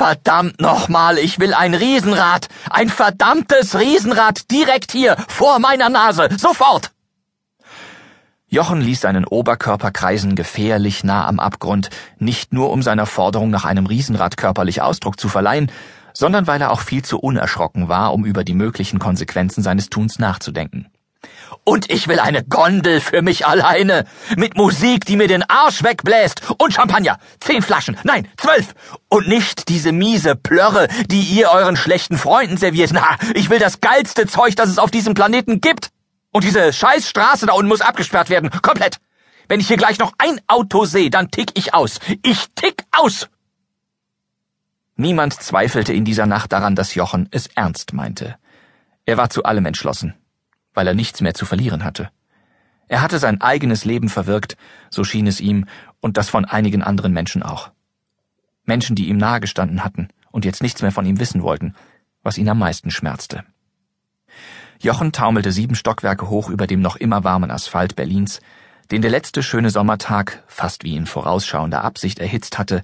[0.00, 2.48] Verdammt nochmal, ich will ein Riesenrad.
[2.70, 6.30] Ein verdammtes Riesenrad direkt hier, vor meiner Nase.
[6.38, 6.92] Sofort!
[8.48, 13.66] Jochen ließ seinen Oberkörper kreisen gefährlich nah am Abgrund, nicht nur um seiner Forderung nach
[13.66, 15.70] einem Riesenrad körperlich Ausdruck zu verleihen,
[16.14, 20.18] sondern weil er auch viel zu unerschrocken war, um über die möglichen Konsequenzen seines Tuns
[20.18, 20.86] nachzudenken.
[21.64, 24.06] Und ich will eine Gondel für mich alleine.
[24.36, 26.42] Mit Musik, die mir den Arsch wegbläst.
[26.58, 27.18] Und Champagner.
[27.40, 27.96] Zehn Flaschen.
[28.04, 28.74] Nein, zwölf.
[29.08, 32.90] Und nicht diese miese Plörre, die ihr euren schlechten Freunden serviert.
[32.92, 35.90] Na, ich will das geilste Zeug, das es auf diesem Planeten gibt.
[36.32, 38.50] Und diese scheiß Straße da unten muss abgesperrt werden.
[38.62, 38.96] Komplett.
[39.48, 41.98] Wenn ich hier gleich noch ein Auto sehe, dann tick ich aus.
[42.22, 43.28] Ich tick aus.
[44.94, 48.36] Niemand zweifelte in dieser Nacht daran, dass Jochen es ernst meinte.
[49.06, 50.14] Er war zu allem entschlossen,
[50.74, 52.10] weil er nichts mehr zu verlieren hatte.
[52.88, 54.56] Er hatte sein eigenes Leben verwirkt,
[54.90, 55.66] so schien es ihm,
[56.00, 57.70] und das von einigen anderen Menschen auch.
[58.64, 61.74] Menschen, die ihm nahegestanden hatten und jetzt nichts mehr von ihm wissen wollten,
[62.22, 63.44] was ihn am meisten schmerzte.
[64.80, 68.40] Jochen taumelte sieben Stockwerke hoch über dem noch immer warmen Asphalt Berlins,
[68.90, 72.82] den der letzte schöne Sommertag, fast wie in vorausschauender Absicht, erhitzt hatte,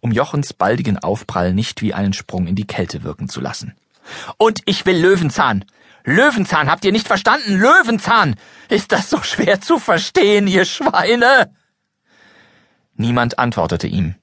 [0.00, 3.74] um Jochens baldigen Aufprall nicht wie einen Sprung in die Kälte wirken zu lassen.
[4.36, 5.64] Und ich will Löwenzahn!
[6.04, 7.58] Löwenzahn, habt ihr nicht verstanden?
[7.58, 8.36] Löwenzahn!
[8.68, 11.54] Ist das so schwer zu verstehen, ihr Schweine?
[12.94, 14.14] Niemand antwortete ihm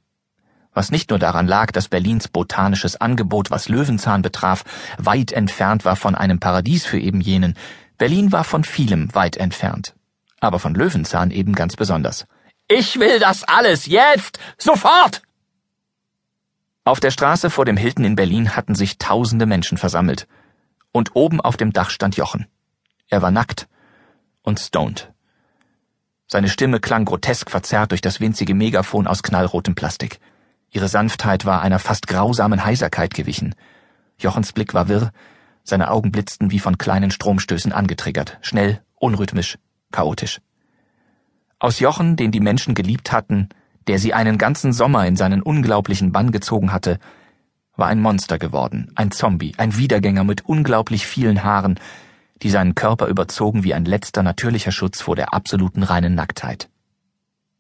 [0.75, 4.64] was nicht nur daran lag, dass Berlins botanisches Angebot, was Löwenzahn betraf,
[4.97, 7.55] weit entfernt war von einem Paradies für eben jenen.
[7.97, 9.95] Berlin war von vielem weit entfernt.
[10.42, 12.25] Aber von Löwenzahn eben ganz besonders.
[12.67, 14.38] Ich will das alles jetzt!
[14.58, 15.22] Sofort!
[16.88, 20.28] Auf der Straße vor dem Hilton in Berlin hatten sich tausende Menschen versammelt.
[20.92, 22.45] Und oben auf dem Dach stand Jochen.
[23.09, 23.67] Er war nackt
[24.44, 25.11] und stoned.
[26.27, 30.19] Seine Stimme klang grotesk verzerrt durch das winzige Megafon aus knallrotem Plastik.
[30.69, 33.55] Ihre Sanftheit war einer fast grausamen Heiserkeit gewichen.
[34.20, 35.11] Jochens Blick war wirr,
[35.64, 39.58] seine Augen blitzten wie von kleinen Stromstößen angetriggert, schnell, unrhythmisch,
[39.92, 40.39] chaotisch.
[41.58, 43.49] Aus Jochen, den die Menschen geliebt hatten,
[43.87, 46.99] der sie einen ganzen Sommer in seinen unglaublichen Bann gezogen hatte,
[47.75, 51.79] war ein Monster geworden, ein Zombie, ein Wiedergänger mit unglaublich vielen Haaren,
[52.41, 56.69] die seinen Körper überzogen wie ein letzter natürlicher Schutz vor der absoluten reinen Nacktheit.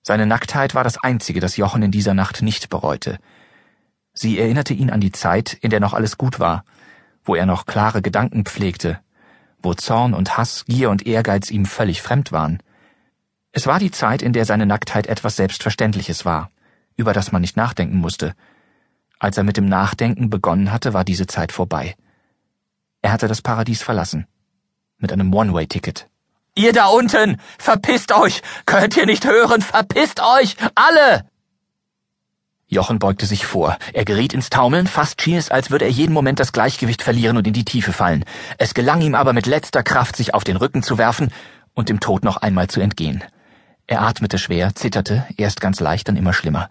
[0.01, 3.17] Seine Nacktheit war das Einzige, das Jochen in dieser Nacht nicht bereute.
[4.13, 6.63] Sie erinnerte ihn an die Zeit, in der noch alles gut war,
[7.23, 8.99] wo er noch klare Gedanken pflegte,
[9.61, 12.59] wo Zorn und Hass, Gier und Ehrgeiz ihm völlig fremd waren.
[13.57, 16.51] Es war die Zeit, in der seine Nacktheit etwas Selbstverständliches war,
[16.97, 18.33] über das man nicht nachdenken musste.
[19.17, 21.95] Als er mit dem Nachdenken begonnen hatte, war diese Zeit vorbei.
[23.01, 24.27] Er hatte das Paradies verlassen.
[24.97, 26.09] Mit einem One-Way-Ticket.
[26.55, 28.41] Ihr da unten, verpisst euch!
[28.65, 29.61] Könnt ihr nicht hören?
[29.61, 30.57] Verpisst euch!
[30.75, 31.23] Alle!
[32.67, 33.77] Jochen beugte sich vor.
[33.93, 37.37] Er geriet ins Taumeln, fast schien es, als würde er jeden Moment das Gleichgewicht verlieren
[37.37, 38.25] und in die Tiefe fallen.
[38.57, 41.31] Es gelang ihm aber mit letzter Kraft, sich auf den Rücken zu werfen
[41.73, 43.23] und dem Tod noch einmal zu entgehen.
[43.87, 46.69] Er atmete schwer, zitterte, erst ganz leicht, dann immer schlimmer,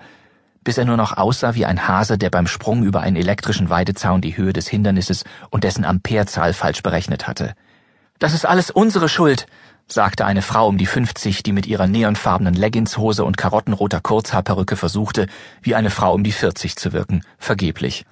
[0.64, 4.20] bis er nur noch aussah wie ein Hase, der beim Sprung über einen elektrischen Weidezaun
[4.20, 7.54] die Höhe des Hindernisses und dessen Amperezahl falsch berechnet hatte.
[8.18, 9.46] Das ist alles unsere Schuld,
[9.86, 15.26] sagte eine Frau um die 50, die mit ihrer neonfarbenen Leggingshose und karottenroter Kurzhaarperücke versuchte,
[15.62, 18.06] wie eine Frau um die 40 zu wirken, vergeblich.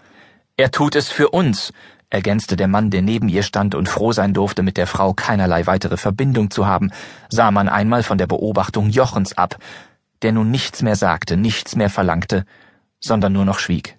[0.56, 1.72] Er tut es für uns,
[2.12, 5.66] ergänzte der Mann, der neben ihr stand und froh sein durfte, mit der Frau keinerlei
[5.66, 6.90] weitere Verbindung zu haben,
[7.30, 9.56] sah man einmal von der Beobachtung Jochens ab,
[10.20, 12.44] der nun nichts mehr sagte, nichts mehr verlangte,
[13.00, 13.96] sondern nur noch schwieg.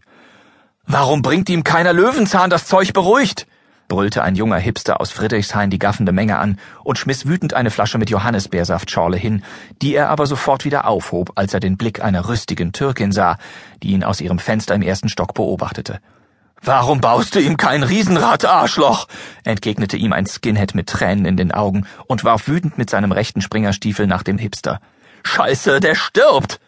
[0.85, 3.47] Warum bringt ihm keiner Löwenzahn das Zeug beruhigt?
[3.87, 7.97] brüllte ein junger Hipster aus Friedrichshain die gaffende Menge an und schmiss wütend eine Flasche
[7.97, 9.43] mit Johannisbeersaftschorle hin,
[9.81, 13.37] die er aber sofort wieder aufhob, als er den Blick einer rüstigen Türkin sah,
[13.81, 15.99] die ihn aus ihrem Fenster im ersten Stock beobachtete.
[16.65, 19.09] Warum baust du ihm kein Riesenrad, Arschloch?
[19.43, 23.41] entgegnete ihm ein Skinhead mit Tränen in den Augen und warf wütend mit seinem rechten
[23.41, 24.79] Springerstiefel nach dem Hipster.
[25.23, 26.61] Scheiße, der stirbt!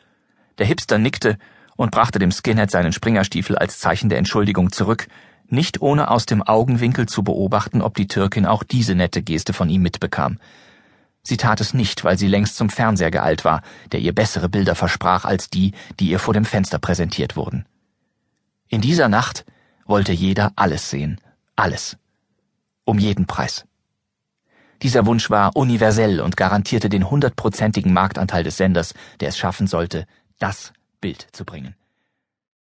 [0.57, 1.37] Der Hipster nickte
[1.77, 5.07] und brachte dem Skinhead seinen Springerstiefel als Zeichen der Entschuldigung zurück,
[5.47, 9.69] nicht ohne aus dem Augenwinkel zu beobachten, ob die Türkin auch diese nette Geste von
[9.69, 10.39] ihm mitbekam.
[11.23, 13.61] Sie tat es nicht, weil sie längst zum Fernseher geeilt war,
[13.93, 15.71] der ihr bessere Bilder versprach als die,
[16.01, 17.65] die ihr vor dem Fenster präsentiert wurden.
[18.67, 19.45] In dieser Nacht
[19.85, 21.21] wollte jeder alles sehen,
[21.55, 21.97] alles.
[22.83, 23.65] Um jeden Preis.
[24.81, 30.05] Dieser Wunsch war universell und garantierte den hundertprozentigen Marktanteil des Senders, der es schaffen sollte,
[30.37, 31.75] das Bild zu bringen.